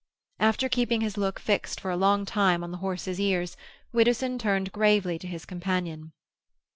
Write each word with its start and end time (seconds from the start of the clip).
After 0.39 0.67
keeping 0.67 1.01
his 1.01 1.15
look 1.15 1.39
fixed 1.39 1.79
for 1.79 1.91
a 1.91 1.95
long 1.95 2.25
time 2.25 2.63
on 2.63 2.71
the 2.71 2.79
horse's 2.79 3.19
ears, 3.19 3.55
Widdowson 3.93 4.39
turned 4.39 4.71
gravely 4.71 5.19
to 5.19 5.27
his 5.27 5.45
companion. 5.45 6.11